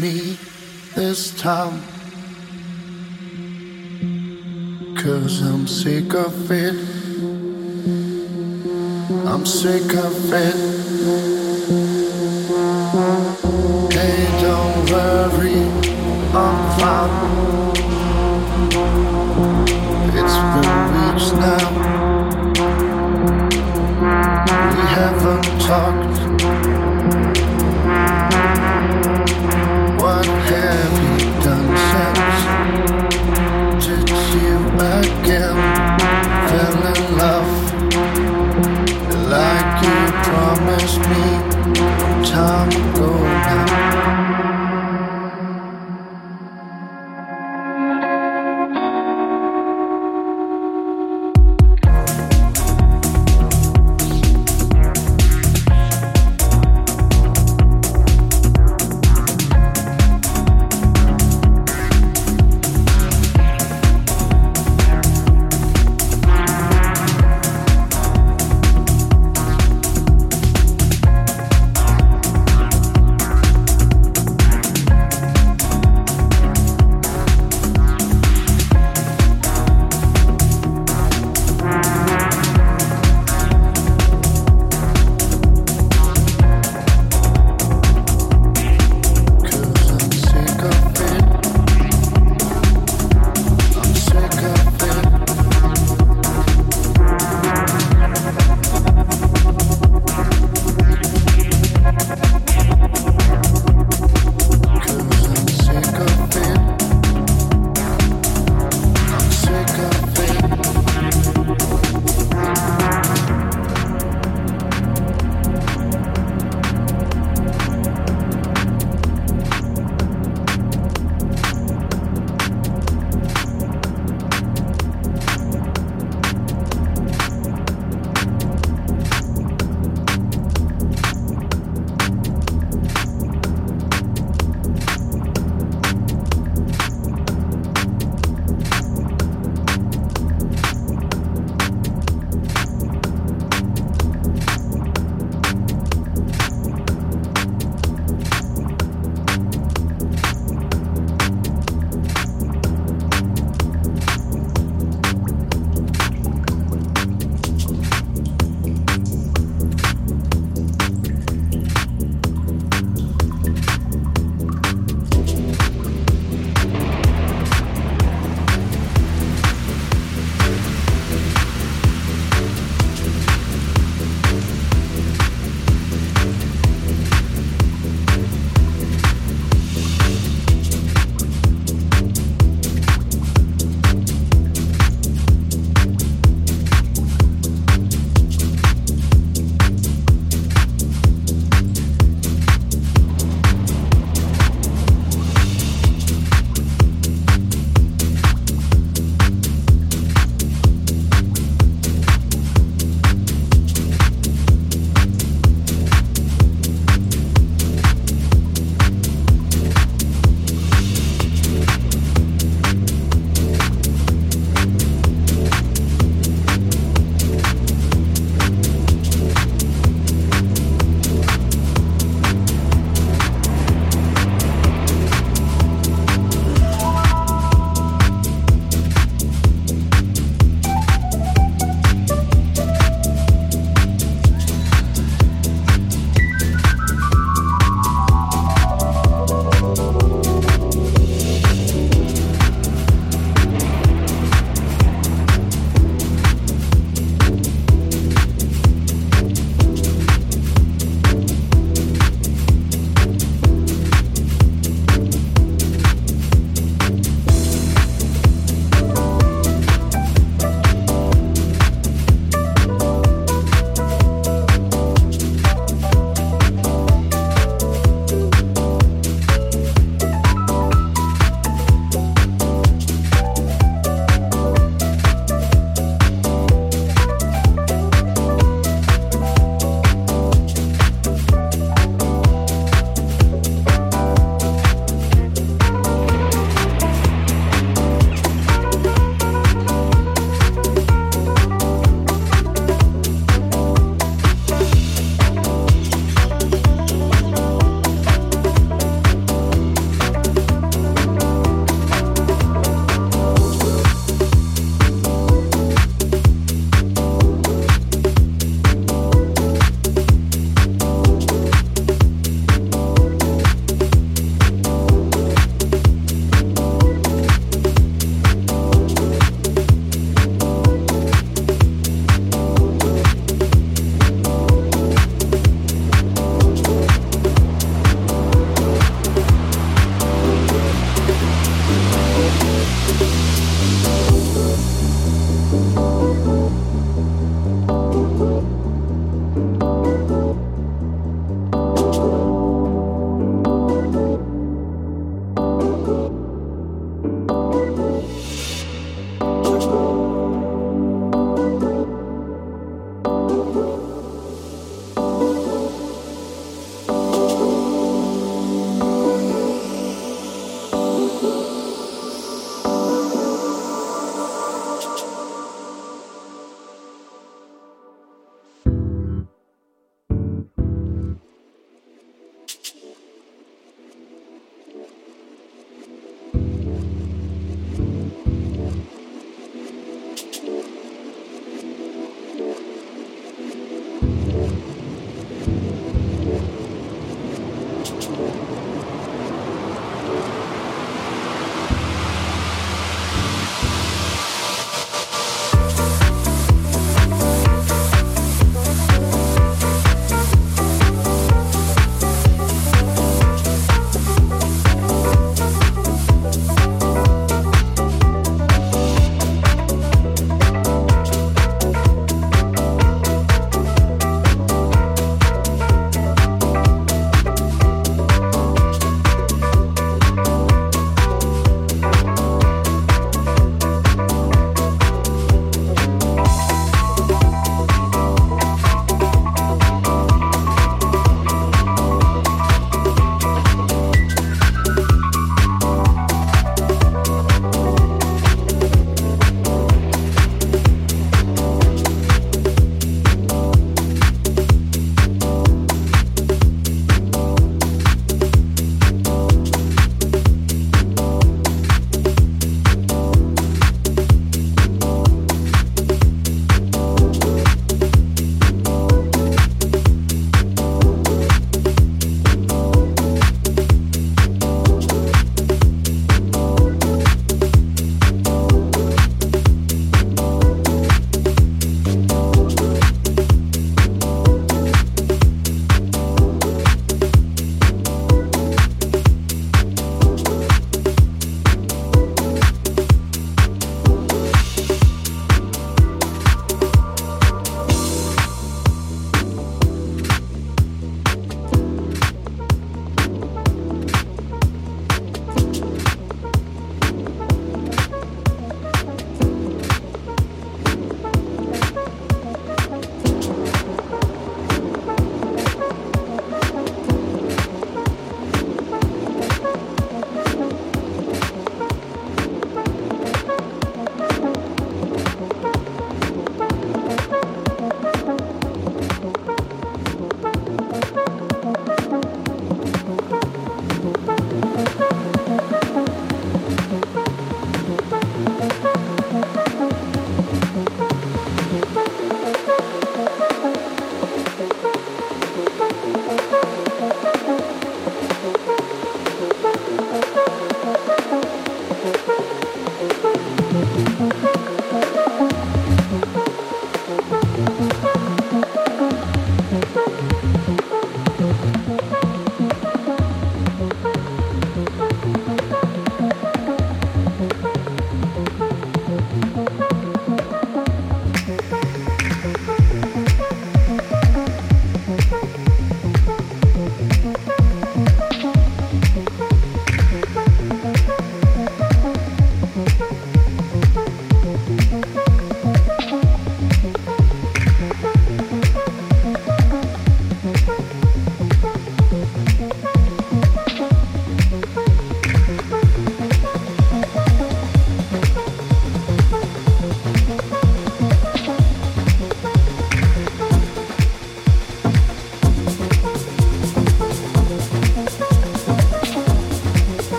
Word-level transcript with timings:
me 0.00 0.38
this 0.94 1.38
time. 1.38 1.82
Cause 4.96 5.42
I'm 5.42 5.66
sick 5.66 6.14
of 6.14 6.50
it. 6.50 6.74
I'm 9.26 9.44
sick 9.44 9.94
of 9.94 10.32
it. 10.32 10.79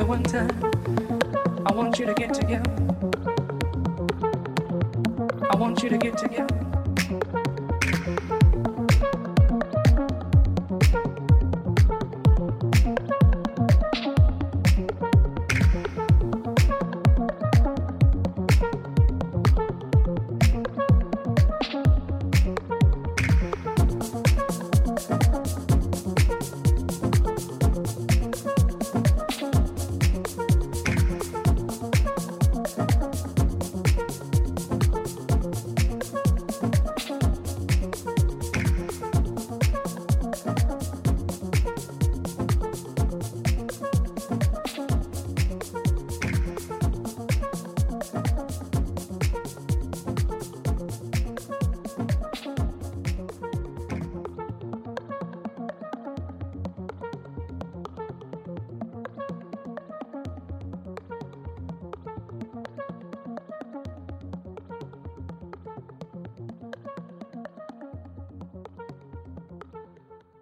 together 0.00 0.06
one 0.06 0.22
time. 0.22 0.59